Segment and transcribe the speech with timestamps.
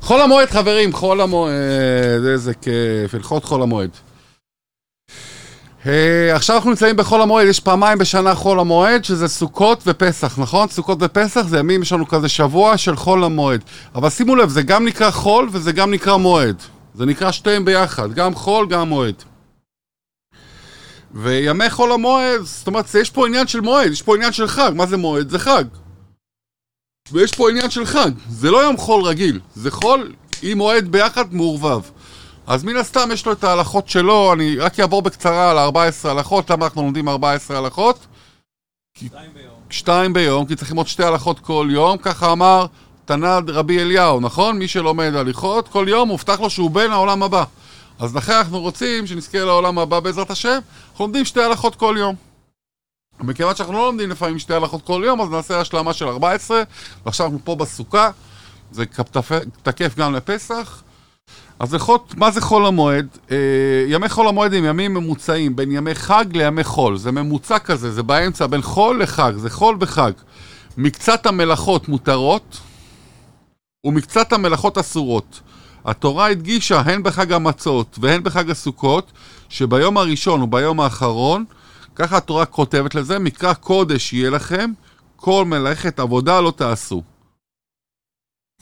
[0.00, 3.90] חול המועד חברים, חול המועד, איזה כיף, הלכות חול המועד.
[5.86, 10.68] אה, עכשיו אנחנו נמצאים בחול המועד, יש פעמיים בשנה חול המועד, שזה סוכות ופסח, נכון?
[10.68, 13.60] סוכות ופסח זה ימים, יש לנו כזה שבוע של חול המועד.
[13.94, 16.56] אבל שימו לב, זה גם נקרא חול וזה גם נקרא מועד.
[16.94, 19.14] זה נקרא שתיהם ביחד, גם חול, גם מועד.
[21.14, 24.72] וימי חול המועד, זאת אומרת, יש פה עניין של מועד, יש פה עניין של חג.
[24.74, 25.30] מה זה מועד?
[25.30, 25.64] זה חג.
[27.12, 28.10] ויש פה עניין של חג.
[28.28, 30.12] זה לא יום חול רגיל, זה חול
[30.42, 31.80] עם מועד ביחד מעורבב.
[32.46, 36.50] אז מן הסתם יש לו את ההלכות שלו, אני רק אעבור בקצרה על 14 הלכות,
[36.50, 38.06] למה אנחנו לומדים 14 הלכות?
[38.98, 39.54] שתיים ביום.
[39.70, 42.66] שתיים ביום, כי צריכים עוד שתי הלכות כל יום, ככה אמר
[43.04, 44.58] תנ"ד רבי אליהו, נכון?
[44.58, 47.44] מי שלומד הליכות, כל יום מובטח לו שהוא בן העולם הבא.
[47.98, 50.58] אז לכן אנחנו רוצים שנזכה לעולם הבא בעזרת השם,
[50.90, 52.33] אנחנו לומדים שתי הלכות כל יום.
[53.20, 56.62] מכיוון שאנחנו לא לומדים לפעמים שתי הלכות כל יום, אז נעשה השלמה של 14,
[57.04, 58.10] ועכשיו אנחנו פה בסוכה,
[58.72, 58.84] זה
[59.62, 60.82] תקף גם לפסח.
[61.58, 63.06] אז לחות, מה זה חול המועד?
[63.30, 63.36] אה,
[63.88, 66.96] ימי חול המועד הם ימים ממוצעים בין ימי חג לימי חול.
[66.96, 70.12] זה ממוצע כזה, זה באמצע בין חול לחג, זה חול וחג.
[70.76, 72.60] מקצת המלאכות מותרות
[73.84, 75.40] ומקצת המלאכות אסורות.
[75.84, 79.12] התורה הדגישה הן בחג המצות והן בחג הסוכות,
[79.48, 81.44] שביום הראשון וביום האחרון,
[81.94, 84.70] ככה התורה כותבת לזה, מקרא קודש יהיה לכם,
[85.16, 87.02] כל מלאכת עבודה לא תעשו.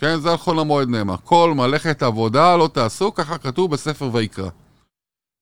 [0.01, 1.17] כן, זה על חול המועד נאמר.
[1.25, 4.49] כל מלאכת עבודה לא תעשו, ככה כתוב בספר ויקרא.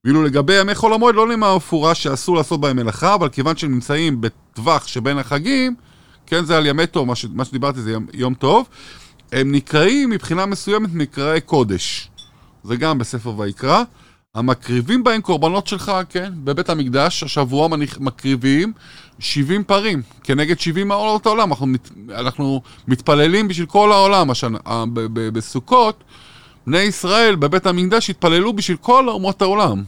[0.05, 3.73] ואילו לגבי ימי חול המועד לא נאמר מפורש שאסור לעשות בהם מלאכה, אבל כיוון שהם
[3.73, 5.75] נמצאים בטווח שבין החגים,
[6.27, 7.27] כן, זה על ימי טוב, מה, ש...
[7.33, 8.69] מה שדיברתי זה יום, יום טוב,
[9.33, 12.11] הם נקראים מבחינה מסוימת מקראי קודש.
[12.65, 13.83] זה גם בספר ויקרא.
[14.35, 17.69] המקריבים בהם קורבנות שלך, כן, בבית המקדש, השבוע
[18.01, 18.73] מקריבים
[19.19, 21.51] 70 פרים, כנגד 70 מעלות העולם.
[21.51, 24.59] אנחנו, מת, אנחנו מתפללים בשביל כל העולם השנה,
[24.95, 26.05] ב, ב, בסוכות,
[26.67, 29.83] בני ישראל בבית המקדש התפללו בשביל כל אומות העולם.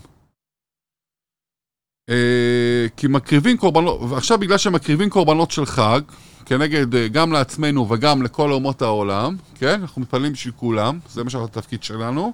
[2.11, 6.01] אה, כי מקריבים קורבנות, ועכשיו בגלל שמקריבים קורבנות של חג,
[6.47, 9.81] כנגד אה, גם לעצמנו וגם לכל אומות העולם, כן?
[9.81, 12.33] אנחנו מתפללים בשביל כולם, זה מה שהתפקיד שלנו.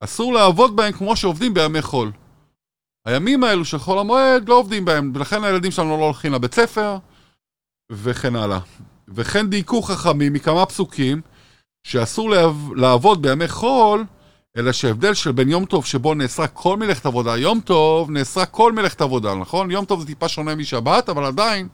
[0.00, 2.12] אסור לעבוד בהם כמו שעובדים בימי חול.
[3.06, 6.98] הימים האלו של חול המועד לא עובדים בהם, ולכן הילדים שלנו לא הולכים לבית ספר,
[7.92, 8.58] וכן הלאה.
[9.08, 11.20] וכן דייקו חכמים מכמה פסוקים
[11.84, 12.30] שאסור
[12.76, 14.04] לעבוד בימי חול,
[14.56, 18.72] אלא שהבדל של בין יום טוב שבו נאסרה כל מלאכת עבודה, יום טוב נאסרה כל
[18.72, 19.70] מלאכת עבודה, נכון?
[19.70, 21.68] יום טוב זה טיפה שונה משבת, אבל עדיין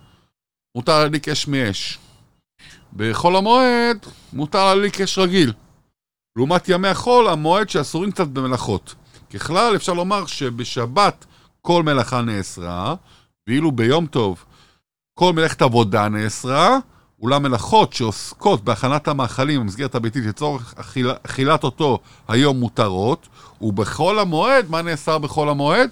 [0.75, 1.99] מותר להדליק אש מאש.
[2.97, 5.53] בחול המועד מותר להדליק אש רגיל.
[6.37, 8.95] לעומת ימי החול, המועד שאסורים קצת במלאכות.
[9.35, 11.27] ככלל, אפשר לומר שבשבת
[11.61, 12.95] כל מלאכה נאסרה,
[13.47, 14.45] ואילו ביום טוב
[15.15, 16.79] כל מלאכת עבודה נאסרה,
[17.23, 21.99] אולם מלאכות שעוסקות בהכנת המאכלים במסגרת הביתית לצורך אכיל, אכילת אותו
[22.29, 23.29] היום מותרות,
[23.61, 25.91] ובכל המועד, מה נאסר בכל המועד?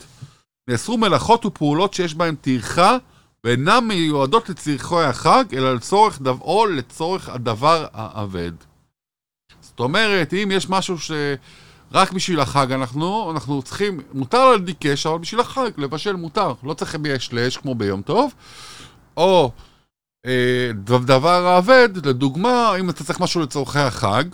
[0.69, 2.97] נאסרו מלאכות ופעולות שיש בהן טרחה
[3.45, 8.53] ואינן מיועדות לצרכי החג, אלא לצורך, דו, או לצורך הדבר האבד.
[9.81, 15.19] זאת אומרת, אם יש משהו שרק בשביל החג אנחנו, אנחנו צריכים, מותר להדליק קש, אבל
[15.19, 16.53] בשביל החג, לבשל מותר.
[16.63, 16.97] לא צריך
[17.33, 18.33] לאש כמו ביום טוב.
[19.17, 19.51] או
[20.27, 20.71] אה,
[21.05, 24.25] דבר האבד, לדוגמה, אם אתה צריך משהו לצורכי החג,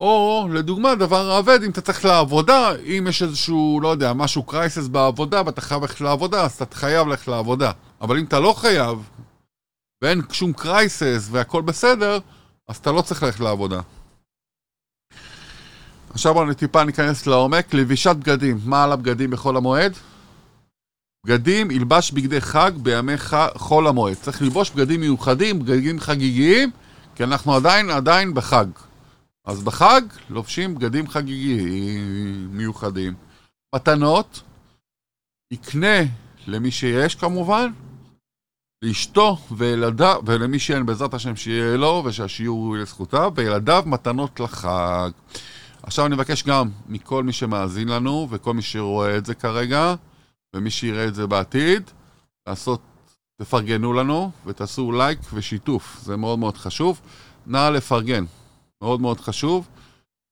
[0.00, 4.88] או לדוגמה, דבר האבד, אם אתה צריך לעבודה, אם יש איזשהו, לא יודע, משהו קרייסס
[4.88, 7.72] בעבודה ואתה חייב ללכת לעבודה, אז אתה חייב ללכת לעבודה.
[8.00, 8.98] אבל אם אתה לא חייב,
[10.02, 12.18] ואין שום קרייסס והכל בסדר,
[12.68, 13.80] אז אתה לא צריך ללכת לעבודה.
[16.10, 18.58] עכשיו בואו טיפה ניכנס לעומק, לבישת בגדים.
[18.64, 19.92] מה על הבגדים בחול המועד?
[21.26, 23.34] בגדים, ילבש בגדי חג בימי ח...
[23.56, 24.14] חול המועד.
[24.14, 26.70] צריך ללבוש בגדים מיוחדים, בגדים חגיגיים,
[27.14, 28.66] כי אנחנו עדיין, עדיין בחג.
[29.46, 33.14] אז בחג לובשים בגדים חגיגיים מיוחדים.
[33.74, 34.42] מתנות,
[35.52, 36.02] יקנה
[36.46, 37.72] למי שיש כמובן,
[38.82, 45.10] לאשתו וילדיו, ולמי שאין בעזרת השם שיהיה לו ושהשיעור יהיה לזכותיו, וילדיו מתנות לחג.
[45.82, 49.94] עכשיו אני מבקש גם מכל מי שמאזין לנו וכל מי שרואה את זה כרגע
[50.56, 51.90] ומי שיראה את זה בעתיד,
[52.48, 52.80] לעשות,
[53.42, 57.00] תפרגנו לנו ותעשו לייק ושיתוף, זה מאוד מאוד חשוב.
[57.46, 58.24] נא לפרגן,
[58.82, 59.68] מאוד מאוד חשוב.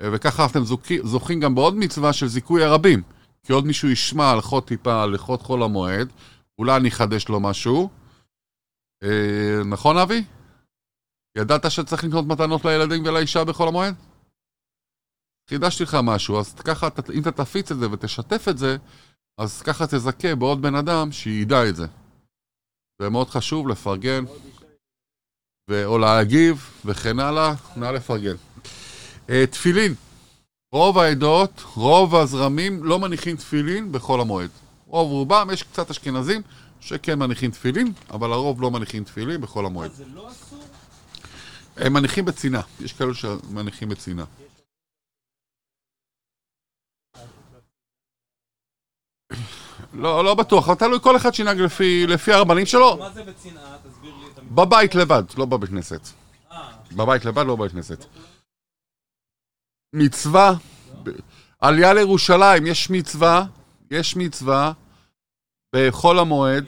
[0.03, 0.61] וככה אתם
[1.03, 3.03] זוכים גם בעוד מצווה של זיכוי הרבים.
[3.43, 6.13] כי עוד מישהו ישמע הלכות טיפה, הלכות חול המועד,
[6.59, 7.89] אולי אני אחדש לו משהו.
[9.03, 10.25] אה, נכון אבי?
[11.37, 13.95] ידעת שצריך לקנות מתנות לילדים ולאישה בחול המועד?
[15.51, 18.77] חידשתי לך משהו, אז ככה, אם אתה תפיץ את זה ותשתף את זה,
[19.39, 21.87] אז ככה תזכה בעוד בן אדם שידע את זה.
[23.03, 24.25] זה מאוד חשוב לפרגן,
[25.71, 25.85] ו...
[25.85, 28.35] או להגיב, וכן הלאה, נא לפרגן.
[29.31, 29.95] אה, תפילין.
[30.73, 34.51] רוב העדות, רוב הזרמים לא מניחים תפילין בחול המועד.
[34.87, 36.43] רוב רובם, יש קצת אשכנזים
[36.81, 39.93] שכן מניחים תפילין, אבל הרוב לא מניחים תפילין בחול המועד.
[39.93, 40.65] זה לא אסור?
[41.77, 44.27] הם מניחים בצנעה, יש כאלו שמניחים בצנעה.
[49.95, 53.77] לא, לא בטוח, אבל תלוי כל אחד שינהג לפי, לפי הרבנים שלו, מה זה בצנעה?
[53.89, 54.55] תסביר לי את המשפט.
[54.55, 56.01] בבית לבד, לא בבית כנסת.
[56.53, 58.05] אה, בבית לבד, לא בבית כנסת.
[59.95, 60.53] מצווה,
[61.03, 61.11] ב-
[61.61, 63.45] עלייה לירושלים, יש מצווה,
[63.91, 64.73] יש מצווה
[65.77, 66.65] בחול המועד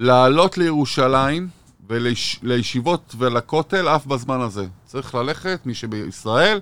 [0.00, 1.48] לעלות לירושלים
[1.88, 4.66] ולישיבות ולכותל אף בזמן הזה.
[4.86, 6.60] צריך ללכת, מי שבישראל,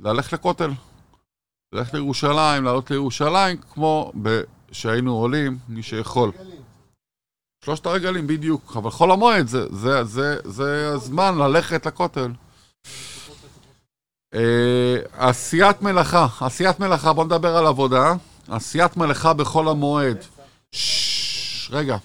[0.00, 0.70] ללכת לכותל.
[1.72, 4.42] ללכת לירושלים, לעלות לירושלים, כמו ב-
[4.72, 6.32] שהיינו עולים, מי שיכול.
[7.64, 8.76] שלושת הרגלים, בדיוק.
[8.76, 12.32] אבל חול המועד זה, זה, זה, זה הזמן ללכת לכותל.
[14.34, 18.14] אה, עשיית מלאכה, עשיית מלאכה, בוא נדבר על עבודה.
[18.48, 20.18] עשיית מלאכה בחול המועד.
[20.72, 21.96] ששש, רגע.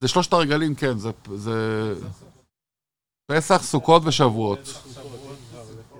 [0.00, 1.94] זה שלושת הרגלים, כן, זה, זה...
[3.26, 4.82] פסח, סוכות ושבועות.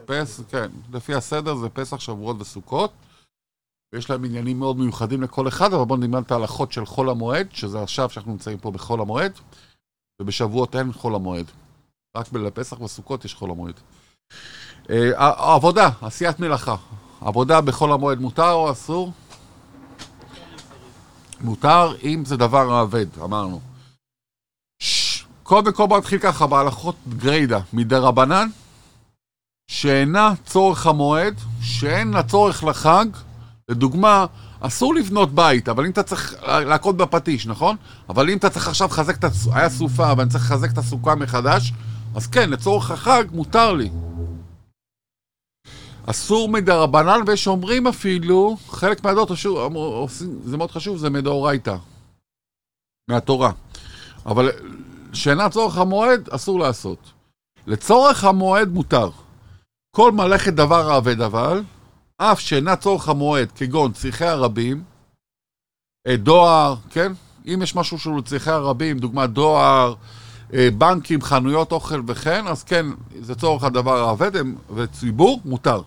[0.05, 2.93] פס, כן, לפי הסדר זה פסח, שבועות וסוכות.
[3.93, 7.49] ויש להם עניינים מאוד מיוחדים לכל אחד, אבל בואו נלמד את ההלכות של חול המועד,
[7.53, 9.33] שזה עכשיו שאנחנו נמצאים פה בחול המועד,
[10.21, 11.47] ובשבועות אין חול המועד.
[12.17, 13.75] רק בפסח וסוכות יש חול המועד.
[14.91, 16.77] אה, עבודה, עשיית מלאכה.
[17.21, 19.13] עבודה בחול המועד מותר או אסור?
[21.41, 23.61] מותר אם זה דבר האבד, אמרנו.
[25.43, 28.49] קודם כל בוא נתחיל ככה, בהלכות גריידא, מדרבנן,
[29.71, 33.07] שאינה צורך המועד, שאין לה צורך לחג,
[33.73, 34.27] לדוגמה,
[34.61, 37.77] אסור לבנות בית, אבל אם אתה צריך להכות בפטיש, נכון?
[38.09, 41.15] אבל אם אתה צריך עכשיו לחזק את הסוכה, היה סופה ואני צריך לחזק את הסוכה
[41.15, 41.73] מחדש,
[42.15, 43.91] אז כן, לצורך החג מותר לי.
[46.07, 49.31] אסור מדרבנן, ויש אומרים אפילו, חלק מהדעות,
[50.45, 51.77] זה מאוד חשוב, זה מדאורייתא.
[53.11, 53.53] מהתורה.
[54.27, 54.51] אבל
[55.13, 56.99] שאינה צורך המועד, אסור לעשות.
[57.67, 59.11] לצורך המועד מותר.
[59.97, 61.63] כל מלאכת דבר האבד אבל,
[62.23, 64.83] אף שאינה צורך המועד, כגון צריכי הרבים,
[66.07, 67.13] אה, דואר, כן?
[67.47, 69.95] אם יש משהו שהוא לצריכי הרבים, דוגמת דואר,
[70.55, 72.87] אה, בנקים, חנויות אוכל וכן, אז כן,
[73.21, 75.83] זה צורך הדבר הם- וציבור, מותר.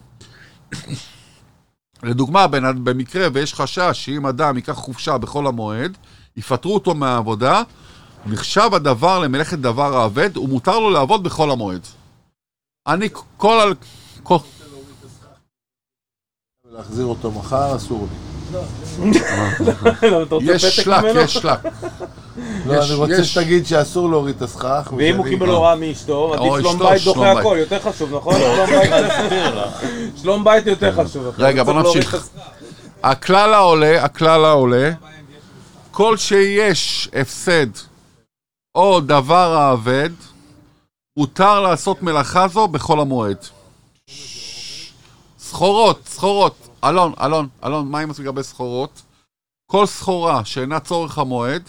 [2.03, 5.97] לדוגמה, במקרה ויש חשש שאם אדם ייקח חופשה בחול המועד,
[6.37, 7.61] יפטרו אותו מהעבודה,
[8.25, 11.81] נחשב הדבר למלאכת דבר האבד, ומותר לו לעבוד בחול המועד.
[12.87, 13.73] אני כל.
[14.23, 14.37] כל...
[16.71, 18.17] להחזיר אותו מחר אסור לי.
[18.53, 21.03] לא, יש שלק?
[21.15, 21.59] יש שלק.
[22.65, 24.93] לא, אני רוצה שתגיד שאסור להוריד את הסכך.
[24.97, 27.45] ואם הוא קיבל הוראה מאשתו, עדיף שלום בית שלום דוחה בית.
[27.45, 28.35] הכל, יותר חשוב, נכון?
[28.35, 28.91] שלום בית
[30.21, 31.27] שלום בית יותר חשוב.
[31.27, 32.27] אתה רגע, לא בוא נמשיך.
[33.03, 34.91] הכלל העולה, הכלל העולה,
[35.91, 37.67] כל שיש הפסד
[38.75, 40.09] או דבר האבד,
[41.17, 43.37] מותר לעשות מלאכה זו בחול המועד.
[45.55, 46.69] סחורות, סחורות.
[46.83, 49.01] אלון, אלון, אלון, מה עם לגבי סחורות?
[49.71, 51.63] כל סחורה שאינה צורך המועד,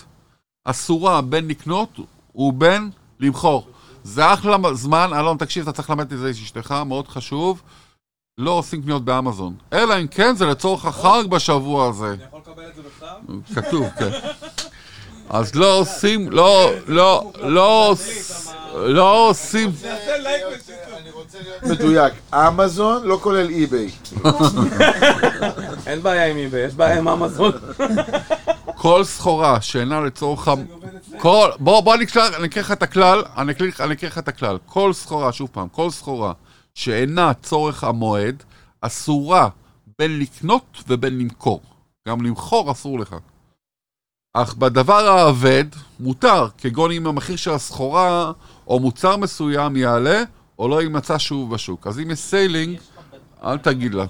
[0.65, 1.99] אסורה בין לקנות
[2.35, 2.91] ובין
[3.21, 3.67] למכור.
[4.05, 7.63] זה אחלה זמן, אלון, תקשיב, אתה צריך ללמד את זה אשתך, מאוד חשוב.
[8.39, 9.55] לא עושים קניות באמזון.
[9.73, 12.13] אלא אם כן זה לצורך החג בשבוע הזה.
[12.13, 13.61] אני יכול לקבל את זה בכתב?
[13.61, 14.11] כתוב, כן.
[15.31, 17.95] אז לא עושים, לא, לא, לא,
[18.75, 19.71] לא עושים,
[21.63, 22.13] מדויק.
[22.35, 23.91] אמזון לא כולל אי-ביי.
[25.87, 27.53] אין בעיה עם איבי, יש בעיה עם אמזון.
[28.77, 30.49] כל סחורה שאינה לצורך...
[31.19, 32.29] כל, בוא, בוא אקרא
[32.59, 33.53] לך את הכלל, אני
[33.93, 34.59] אקרא לך את הכלל.
[34.67, 36.33] כל סחורה, שוב פעם, כל סחורה
[36.75, 38.43] שאינה צורך המועד,
[38.81, 39.49] אסורה
[39.99, 41.61] בין לקנות ובין למכור.
[42.09, 43.17] גם למכור אסור לך.
[44.35, 45.65] אך בדבר האבד
[46.01, 48.33] מותר, כגון אם המחיר של הסחורה
[48.67, 50.23] או מוצר מסוים יעלה,
[50.59, 51.87] או לא יימצא שוב בשוק.
[51.87, 52.79] אז אם יש סיילינג,
[53.45, 54.05] אל תגיד לה.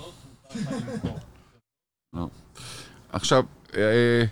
[2.15, 2.29] לא.
[3.12, 3.43] עכשיו,
[3.76, 4.23] אה,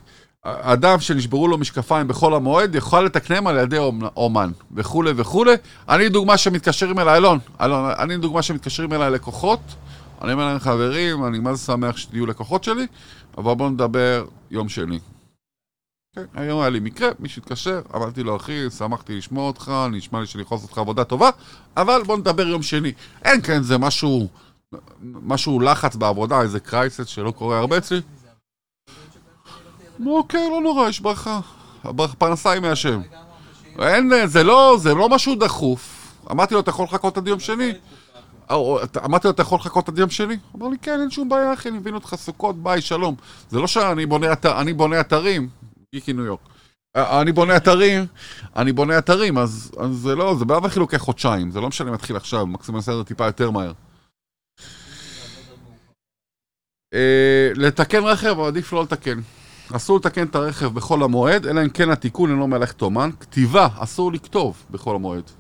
[0.45, 5.53] אדם שנשברו לו משקפיים בחול המועד יוכל לתקנם על ידי אומ- אומן וכולי וכולי.
[5.89, 9.61] אני דוגמה שמתקשרים אליי, אלון, אלון, אני דוגמה שמתקשרים אליי לקוחות.
[10.23, 12.87] אני אומר להם חברים, אני מה שמח שתהיו לקוחות שלי,
[13.39, 14.99] אבל בואו נדבר יום שני.
[16.35, 20.43] היום היה לי מקרה, מישהו התקשר, אמרתי לו, אחי, שמחתי לשמוע אותך, נשמע לי שאני
[20.43, 21.31] יכול לעשות לך עבודה טובה,
[21.77, 22.93] אבל בוא נדבר יום שני.
[23.25, 24.29] אין כן, זה משהו,
[25.03, 28.01] משהו לחץ בעבודה, איזה קרייסס שלא קורה הרבה אצלי.
[30.07, 31.41] אוקיי, לא נורא, יש ברכה.
[32.19, 33.01] פרנסה היא מהשם.
[33.79, 36.13] אין, זה לא, זה לא משהו דחוף.
[36.31, 37.73] אמרתי לו, אתה יכול לחכות עד יום שני?
[39.05, 40.37] אמרתי לו, אתה יכול לחכות עד יום שני?
[40.53, 43.15] הוא אמר לי, כן, אין שום בעיה, אחי, אני מבין אותך, סוכות, ביי, שלום.
[43.51, 44.07] זה לא שאני
[44.75, 45.49] בונה אתרים,
[45.95, 46.41] גיקי ניו יורק.
[46.97, 48.07] אה, אני בונה אתרים,
[48.57, 51.89] אני בונה אתרים, אז, אז זה לא, זה בעיה הכי לוקח חודשיים, זה לא משנה
[51.89, 53.73] אם מתחיל עכשיו, מקסימום נעשה את זה טיפה יותר מהר.
[56.95, 59.21] אה, לתקן רכב, עדיף לא לתקן.
[59.73, 63.11] אסור לתקן את הרכב בחול המועד, אלא אם כן התיקון אינו מלאכת אומן.
[63.21, 65.31] כתיבה, אסור לכתוב בחול המועד.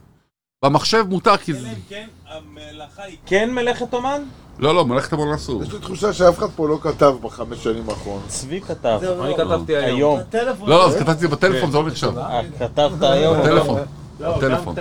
[0.64, 1.68] במחשב מותר כי זה...
[1.88, 4.23] כן המלאכה היא כן מלאכת אומן?
[4.59, 5.62] לא, לא, מלאכת אומן אסור.
[5.62, 8.28] יש לי תחושה שאף אחד פה לא כתב בחמש שנים האחרונות.
[8.28, 9.00] צבי כתב.
[9.25, 10.21] אני כתבתי היום.
[10.33, 12.18] לא, לא, אז כתבתי בטלפון, זה לא נחשב.
[12.18, 13.40] אה, כתבת היום.
[13.40, 13.80] בטלפון.
[14.21, 14.75] לא, בטלפון.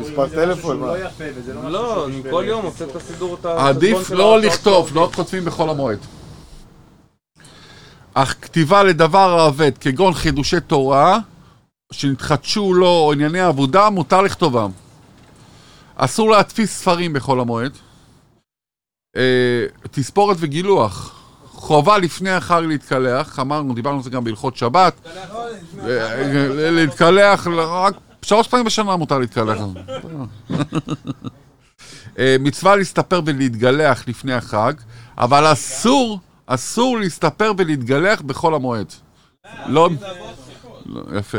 [0.00, 0.80] מספר טלפון?
[0.80, 4.90] לא יפה, וזה לא לא, אני כל יום עושה את הסידור, את עדיף לא לכתוב,
[4.94, 5.98] לא כותבים בחול המועד.
[8.14, 11.18] אך כתיבה לדבר האבד, כגון חידושי תורה,
[11.92, 14.70] שנתחדשו לו או ענייני עבודה, מותר לכתובם.
[16.04, 17.72] אסור להדפיס ספרים בחול המועד.
[19.16, 21.16] אה, תספורת וגילוח.
[21.46, 24.94] חובה לפני החג להתקלח, אמרנו, דיברנו על זה גם בהלכות שבת.
[25.84, 29.58] אה, להתקלח, רק שלוש פעמים בשנה מותר להתקלח.
[32.18, 34.72] אה, מצווה להסתפר ולהתגלח לפני החג,
[35.18, 38.92] אבל אסור, אסור להסתפר ולהתגלח בחול המועד.
[39.66, 39.90] לא...
[40.86, 41.38] לא, יפה.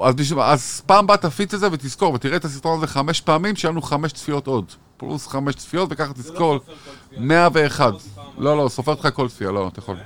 [0.00, 3.72] אז, אז פעם הבאה תפיץ את זה ותזכור, ותראה את הסרטון הזה חמש פעמים, שיהיה
[3.72, 4.64] לנו חמש צפיות עוד.
[4.96, 6.58] פלוס חמש צפיות, וככה תזכור.
[7.18, 7.92] 101.
[8.38, 9.96] לא, לא, סופר אותך כל צפייה, לא, אתה יכול.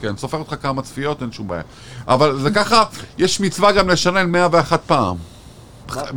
[0.00, 1.62] כן, סופר אותך כמה צפיות, אין שום בעיה.
[2.06, 2.84] אבל זה ככה,
[3.18, 5.16] יש מצווה גם לשנן 101 פעם.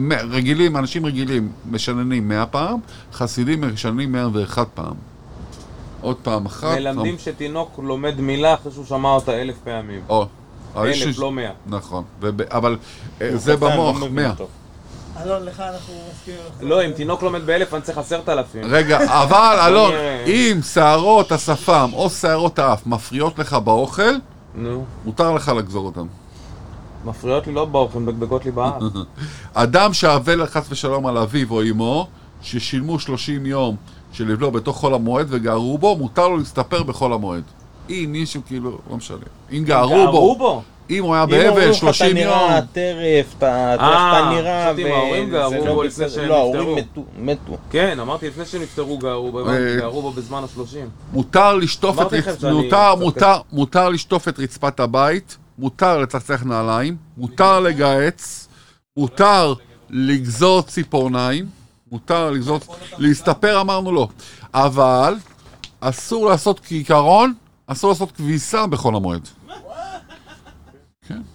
[0.10, 2.80] רגילים, אנשים רגילים משננים 100 פעם,
[3.14, 4.96] חסידים משננים 101 פעם.
[6.02, 6.78] עוד פעם אחת.
[6.78, 10.02] מלמדים שתינוק לומד מילה אחרי שהוא שמע אותה אלף פעמים.
[10.10, 10.28] או,
[10.78, 11.52] אלף, לא מאה.
[11.68, 12.78] נכון, וב- אבל
[13.22, 14.34] אה, זה במוח, 100.
[15.24, 16.40] אלון, לך אנחנו מסכימים.
[16.50, 16.54] לך.
[16.62, 18.62] לא, אם תינוק לומד באלף אני צריך עשרת אלפים.
[18.66, 19.94] רגע, אבל אלון.
[20.28, 24.16] אם שערות השפם או שערות האף מפריעות לך באוכל,
[24.56, 26.06] נו, מותר לך לגזור אותם.
[27.06, 28.82] מפריעות לי לא באוכל, מדגדגות לי באף.
[29.54, 32.08] אדם שאבל חס ושלום על אביו או אמו,
[32.42, 33.76] ששילמו 30 יום
[34.14, 37.44] של אבלו בתוך חול המועד וגערו בו, מותר לו להסתפר בחול המועד.
[37.92, 39.18] אם מישהו כאילו, לא משנה.
[39.52, 40.62] אם גערו בו, בו.
[40.90, 43.48] אם הוא היה אם אומרים באבל לך, 30 אתה יום, נראה טרף, אתה-
[43.80, 46.10] אה, אתה נראה, חשבתי ההורים וזה גרו לא בו לפני.
[46.10, 47.02] שהם לא, ההורים נפטרו.
[47.04, 47.06] מתו-
[47.52, 47.58] מתו.
[47.72, 50.90] כן, אמרתי לפני שהם נפטרו גערו בו, אה, גערו בו בזמן השלושים.
[51.14, 58.48] מותר לשטוף את מותר, מותר, מותר לשטוף את רצפת הבית, מותר לצחצח נעליים, מותר לגהץ,
[58.98, 59.54] מותר
[59.90, 61.46] לגזור ציפורניים,
[61.92, 62.60] מותר לגזור,
[62.98, 64.08] להסתפר אמרנו לא,
[64.54, 65.16] אבל
[65.80, 67.34] אסור לעשות כעיקרון,
[67.68, 69.28] אסור לעשות כביסה בחול המועד.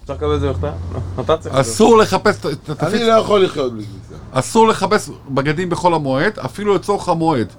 [0.02, 0.73] אפשר לקבל את זה בכתב?
[0.92, 1.54] לא, אתה צריך.
[1.54, 2.37] אסור לחפש,
[2.80, 4.23] אני לא יכול לחיות בלי כביסה.
[4.33, 7.52] אסור לחפש בגדים בחול המועד, אפילו לצורך המועד.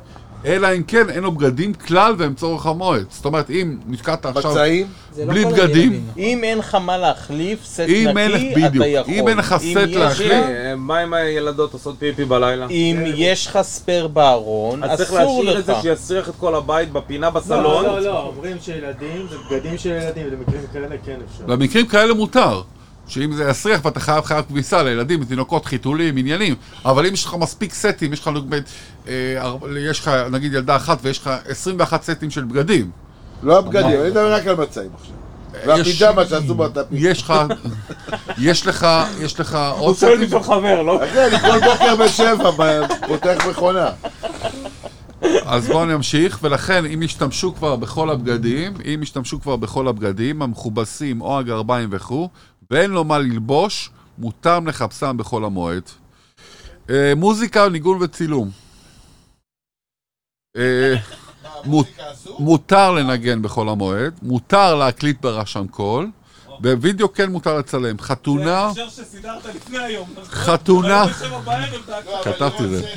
[0.46, 3.06] אלא אם כן אין לו בגדים כלל והם צורך המועד.
[3.10, 4.88] זאת אומרת, אם נתקעת עכשיו מצעים,
[5.27, 8.75] בלי בגדים, אם אין לך מה להחליף, סט אם אין לך- נקי, בדיוק.
[8.86, 9.13] אתה יכול.
[9.13, 12.67] אם אין לך סט להחליף, לך- אה, מה אם הילדות עושות פיפי בלילה?
[12.70, 15.82] אם יש לך ספייר בארון, אז צריך אסור להשאיר את זה לך.
[15.82, 17.86] שיסריח את כל הבית בפינה לא, בסלון.
[17.86, 21.44] לא, לא, אומרים שילדים, זה בגדים של ילדים, ובמקרים כאלה כן אפשר.
[21.46, 22.62] במקרים כאלה מותר.
[23.08, 27.34] שאם זה יסריח ואתה חייב חייב כביסה לילדים, תינוקות, חיתולים, עניינים, אבל אם יש לך
[27.40, 28.64] מספיק סטים, יש לך, נגיד,
[29.08, 32.90] אה, אר- יש לך נגיד ילדה אחת ויש לך 21 סטים של בגדים,
[33.44, 35.14] לא הבגדים, אני מדבר רק על מצעים עכשיו.
[35.68, 36.98] והפיג'מה שעשו בטאפים.
[37.02, 37.34] יש לך,
[38.38, 38.88] יש לך,
[39.22, 41.06] יש לך הוא עוד שואל סטים, בשביל חבר, לא?
[41.06, 42.52] אחי, אני כל בוקר בשבע
[43.08, 43.90] פותח מכונה.
[45.46, 51.22] אז בואו נמשיך, ולכן אם ישתמשו כבר בכל הבגדים, אם ישתמשו כבר בכל הבגדים, המכובסים
[51.22, 52.30] או הגרביים וכו',
[52.72, 55.84] ואין לו מה ללבוש, מותר לחפשם בכל המועד.
[56.90, 58.50] אה, מוזיקה, ניגון וצילום.
[60.58, 60.94] אה,
[61.66, 61.88] מות-
[62.40, 66.10] מותר לנגן בחול המועד, מותר להקליט ברשם קול,
[66.60, 68.00] בווידאו כן מותר לצלם.
[68.00, 70.14] חתונה, ההקשר שסידרת לפני היום.
[70.24, 71.06] חתונה,
[72.24, 72.94] כתבתי את זה.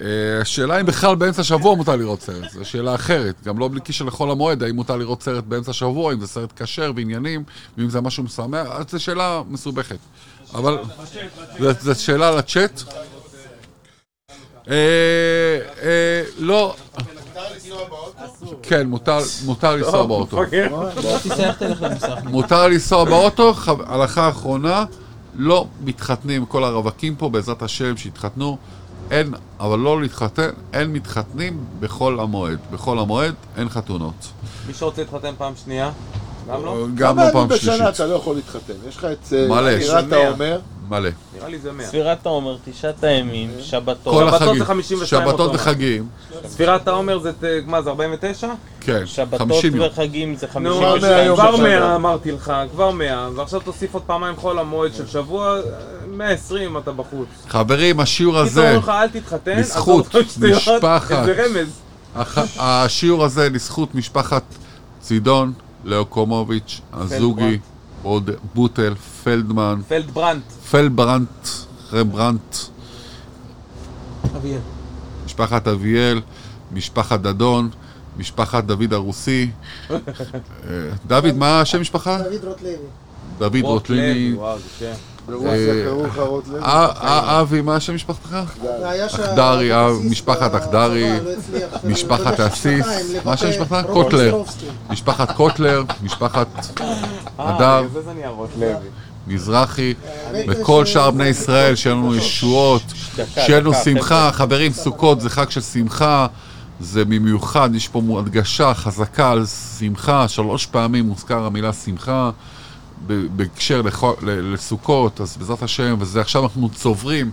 [0.00, 0.06] אה,
[0.40, 3.34] השאלה אם בכלל באמצע השבוע מותר לראות סרט, זו שאלה אחרת.
[3.44, 6.62] גם לא בלי קשר לחול המועד, האם מותר לראות סרט באמצע השבוע, אם זה סרט
[6.62, 7.44] כשר ועניינים,
[7.78, 9.96] ואם זה משהו משמח, אז זו שאלה מסובכת.
[10.54, 10.78] אבל
[11.80, 12.82] זו שאלה לצ'אט.
[14.70, 14.74] אה,
[15.82, 16.74] אה, לא,
[18.62, 19.18] כן, מותר-
[19.76, 20.42] לנסוע באוטו.
[20.50, 20.72] תלך
[21.82, 22.14] למוסך.
[22.24, 23.54] מותר לנסוע באוטו,
[23.86, 24.84] הלכה אחרונה,
[25.34, 28.58] לא מתחתנים, כל הרווקים פה, בעזרת השם, שיתחתנו.
[29.10, 32.58] אין, אבל לא להתחתן, אין מתחתנים בחול המועד.
[32.72, 34.28] בחול המועד אין חתונות.
[34.66, 35.90] מי שרוצה להתחתן פעם שנייה?
[36.48, 36.86] גם לא?
[36.94, 37.94] גם לא פעם בשנה שלישית.
[37.94, 38.72] אתה לא יכול להתחתן?
[38.88, 39.80] יש לך את אה, מלא.
[39.80, 40.16] שירת שומע.
[40.16, 41.10] העומר, מלא.
[41.36, 41.86] נראה לי זה 100.
[41.86, 44.14] ספירת העומר, תשעת הימים, שבתות.
[44.14, 44.58] כל שבתות החגים.
[44.58, 45.60] זה 52 שבתות אוטומט.
[45.60, 46.08] וחגים.
[46.46, 48.48] ספירת העומר זה, אה, מה זה, 49?
[48.80, 49.86] כן, שבתות 50 יום.
[49.86, 51.60] וחגים זה נו, 52 כבר שבתות.
[51.60, 55.60] 100 אמרתי לך, כבר 100, ועכשיו תוסיף עוד פעמיים חול המועד של שבוע, אה,
[56.18, 57.28] 120 אתה בחוץ.
[57.48, 60.14] חברים, השיעור הזה, אומרים לך אל תתחתן, שטויות,
[60.50, 61.28] משפחת.
[61.28, 61.68] איזה רמז.
[62.14, 64.42] הח- השיעור הזה לזכות משפחת
[65.00, 65.52] צידון,
[65.84, 67.58] לאוקומוביץ', הזוגי,
[68.02, 68.94] עוד בוטל,
[69.24, 70.42] פלדמן, פלדברנט.
[70.70, 71.48] פלברנט,
[71.92, 72.56] רמברנט,
[74.36, 74.58] אביאל.
[75.26, 76.20] משפחת אביאל,
[76.72, 77.70] משפחת דדון,
[78.18, 79.50] משפחת דוד הרוסי.
[79.90, 79.96] אה,
[81.06, 82.18] דוד, מה השם משפחה?
[82.18, 82.72] דוד רוטלוי.
[83.38, 84.36] דוד רוטליני.
[85.26, 86.62] ברוסיה קראו רוטלב.
[86.62, 88.36] אה, אה, אבי, מה השם משפחתך?
[89.06, 91.30] אחדרי, אה, משפחת אחדרי, לא
[91.84, 92.86] משפחת במשך אסיס,
[93.24, 93.46] מה השם?
[93.70, 94.42] רוב קוטלר.
[94.90, 96.46] משפחת קוטלר, משפחת
[96.80, 96.94] אה,
[97.38, 97.86] הדר,
[98.26, 98.72] רוטלוי.
[99.26, 99.94] מזרחי,
[100.48, 102.82] וכל שאר בני ישראל, שיהיה לנו ישועות,
[103.34, 104.30] שיהיה לנו שמחה.
[104.32, 106.26] חברים, סוכות זה חג של שמחה,
[106.80, 109.46] זה במיוחד, יש פה הדגשה חזקה על
[109.78, 112.30] שמחה, שלוש פעמים מוזכר המילה שמחה.
[113.36, 113.82] בהקשר
[114.22, 117.30] לסוכות, אז בעזרת השם, וזה עכשיו אנחנו צוברים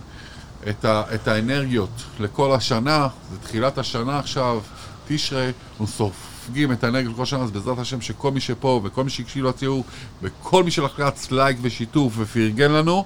[0.68, 1.90] את, ה, את האנרגיות
[2.20, 4.60] לכל השנה, זה תחילת השנה עכשיו,
[5.08, 9.10] תשרי, אנחנו סופגים את האנרגיות לכל שנה, אז בעזרת השם שכל מי שפה וכל מי
[9.10, 9.84] שהקשיב לציור
[10.22, 13.04] וכל מי שלחץ לייק ושיתוף ופרגן לנו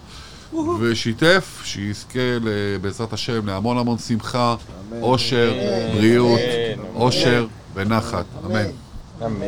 [0.81, 4.57] ושיתף, שיזכה ל- בעזרת השם להמון המון שמחה,
[5.01, 5.53] אושר,
[5.95, 6.41] בריאות,
[6.95, 8.65] אושר ונחת, אמן.
[9.27, 9.45] אמן.